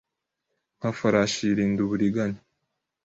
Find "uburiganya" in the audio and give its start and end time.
1.85-2.39